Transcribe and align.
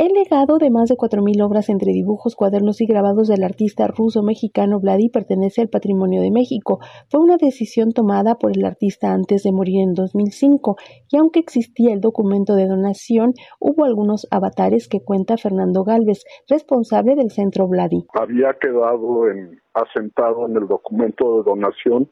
El 0.00 0.14
legado 0.14 0.56
de 0.56 0.70
más 0.70 0.88
de 0.88 0.94
4.000 0.94 1.44
obras 1.44 1.68
entre 1.68 1.92
dibujos, 1.92 2.34
cuadernos 2.34 2.80
y 2.80 2.86
grabados 2.86 3.28
del 3.28 3.44
artista 3.44 3.86
ruso-mexicano 3.86 4.80
Vladi 4.80 5.10
pertenece 5.10 5.60
al 5.60 5.68
patrimonio 5.68 6.22
de 6.22 6.30
México. 6.30 6.78
Fue 7.10 7.20
una 7.20 7.36
decisión 7.36 7.92
tomada 7.92 8.36
por 8.36 8.56
el 8.56 8.64
artista 8.64 9.12
antes 9.12 9.42
de 9.42 9.52
morir 9.52 9.82
en 9.82 9.92
2005 9.92 10.76
y 11.10 11.18
aunque 11.18 11.40
existía 11.40 11.92
el 11.92 12.00
documento 12.00 12.54
de 12.54 12.66
donación, 12.66 13.34
hubo 13.58 13.84
algunos 13.84 14.26
avatares 14.30 14.88
que 14.88 15.04
cuenta 15.04 15.36
Fernando 15.36 15.84
Galvez, 15.84 16.24
responsable 16.48 17.14
del 17.14 17.30
centro 17.30 17.68
Vladi. 17.68 18.06
Había 18.14 18.54
quedado 18.54 19.28
en, 19.28 19.60
asentado 19.74 20.46
en 20.46 20.56
el 20.56 20.66
documento 20.66 21.36
de 21.36 21.42
donación 21.42 22.08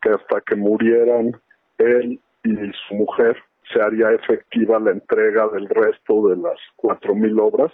que 0.00 0.08
hasta 0.08 0.40
que 0.40 0.56
murieran 0.56 1.32
él 1.76 2.18
y 2.44 2.50
su 2.88 2.94
mujer 2.94 3.36
se 3.72 3.80
haría 3.80 4.10
efectiva 4.12 4.78
la 4.78 4.92
entrega 4.92 5.48
del 5.48 5.68
resto 5.68 6.28
de 6.28 6.36
las 6.36 6.58
4.000 6.76 7.40
obras. 7.40 7.72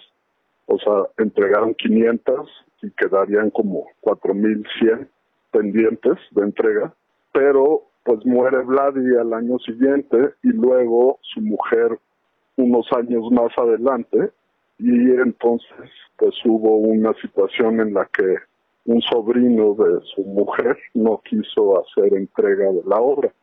O 0.65 0.77
sea, 0.79 1.07
entregaron 1.17 1.73
500 1.75 2.49
y 2.81 2.91
quedarían 2.91 3.49
como 3.51 3.85
4.100 4.01 5.07
pendientes 5.51 6.17
de 6.31 6.41
entrega. 6.41 6.93
Pero 7.31 7.83
pues 8.03 8.25
muere 8.25 8.63
Vladi 8.63 9.15
al 9.17 9.33
año 9.33 9.57
siguiente 9.59 10.17
y 10.43 10.49
luego 10.49 11.19
su 11.21 11.41
mujer 11.41 11.97
unos 12.57 12.85
años 12.93 13.31
más 13.31 13.51
adelante 13.57 14.31
y 14.77 15.11
entonces 15.11 15.89
pues 16.17 16.35
hubo 16.45 16.77
una 16.77 17.13
situación 17.21 17.79
en 17.79 17.93
la 17.93 18.05
que 18.05 18.35
un 18.85 19.01
sobrino 19.01 19.73
de 19.75 20.01
su 20.13 20.23
mujer 20.23 20.77
no 20.93 21.21
quiso 21.23 21.79
hacer 21.79 22.13
entrega 22.13 22.71
de 22.71 22.81
la 22.85 22.99
obra 22.99 23.33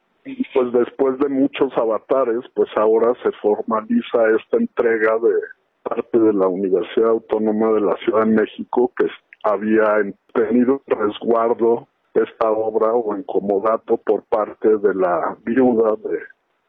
pues 0.55 0.73
después 0.73 1.19
de 1.19 1.29
muchos 1.29 1.73
avatares, 1.77 2.41
pues 2.55 2.69
ahora 2.77 3.15
se 3.23 3.33
formaliza 3.43 4.31
esta 4.39 4.57
entrega 4.57 5.19
de 5.19 5.35
parte 5.83 6.19
de 6.19 6.33
la 6.33 6.47
Universidad 6.49 7.11
Autónoma 7.11 7.73
de 7.73 7.81
la 7.81 7.97
Ciudad 7.97 8.21
de 8.21 8.33
México 8.33 8.93
que 8.97 9.07
había 9.43 10.13
tenido 10.35 10.83
resguardo 10.87 11.89
esta 12.15 12.51
obra 12.51 12.93
o 12.93 13.17
incomodato 13.17 13.97
por 13.97 14.25
parte 14.25 14.69
de 14.79 14.95
la 14.95 15.37
viuda 15.45 15.97
de 15.97 16.19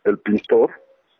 el 0.03 0.18
pintor, 0.20 0.72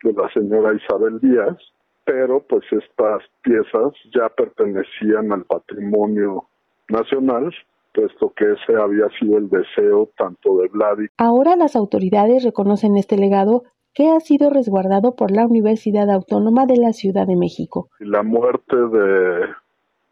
de 0.02 0.12
la 0.12 0.28
señora 0.32 0.74
Isabel 0.74 1.20
Díaz, 1.20 1.56
pero 2.04 2.40
pues 2.40 2.64
estas 2.72 3.22
piezas 3.42 3.92
ya 4.14 4.28
pertenecían 4.30 5.32
al 5.32 5.44
patrimonio 5.44 6.48
nacional 6.88 7.52
puesto 7.92 8.32
que 8.36 8.52
ese 8.52 8.80
había 8.80 9.08
sido 9.18 9.38
el 9.38 9.48
deseo 9.48 10.10
tanto 10.16 10.58
de 10.58 10.68
Vladi. 10.68 11.06
Ahora 11.18 11.56
las 11.56 11.76
autoridades 11.76 12.44
reconocen 12.44 12.96
este 12.96 13.16
legado 13.16 13.64
que 13.94 14.08
ha 14.10 14.20
sido 14.20 14.50
resguardado 14.50 15.14
por 15.14 15.30
la 15.30 15.46
Universidad 15.46 16.10
Autónoma 16.10 16.66
de 16.66 16.78
la 16.78 16.92
Ciudad 16.92 17.26
de 17.26 17.36
México. 17.36 17.88
La 17.98 18.22
muerte 18.22 18.76
de, 18.76 19.46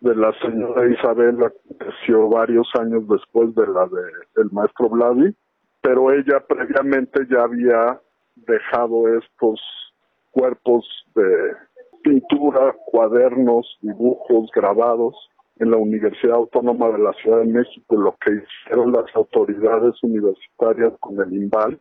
de 0.00 0.14
la 0.16 0.32
señora 0.40 0.90
Isabel 0.90 1.38
aconteció 1.42 2.28
varios 2.28 2.68
años 2.78 3.08
después 3.08 3.54
de 3.54 3.66
la 3.66 3.86
de 3.86 4.42
el 4.42 4.50
maestro 4.52 4.90
Vladi, 4.90 5.34
pero 5.80 6.12
ella 6.12 6.44
previamente 6.46 7.26
ya 7.30 7.42
había 7.42 8.00
dejado 8.36 9.08
estos 9.16 9.60
cuerpos 10.30 10.84
de 11.14 11.54
pintura, 12.02 12.74
cuadernos, 12.86 13.78
dibujos, 13.80 14.50
grabados 14.54 15.16
en 15.60 15.70
la 15.70 15.76
Universidad 15.76 16.36
Autónoma 16.36 16.88
de 16.90 16.98
la 16.98 17.12
Ciudad 17.22 17.38
de 17.40 17.52
México, 17.52 17.96
lo 17.96 18.16
que 18.24 18.32
hicieron 18.32 18.92
las 18.92 19.04
autoridades 19.14 19.94
universitarias 20.02 20.92
con 21.00 21.20
el 21.20 21.32
IMBAL 21.32 21.78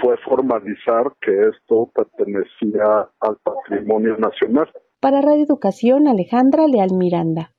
fue 0.00 0.16
formalizar 0.18 1.12
que 1.20 1.48
esto 1.48 1.90
pertenecía 1.94 3.08
al 3.20 3.36
patrimonio 3.44 4.16
nacional. 4.18 4.68
Para 5.00 5.22
Radio 5.22 5.44
Educación, 5.44 6.08
Alejandra 6.08 6.66
Leal 6.66 6.90
Miranda. 6.92 7.48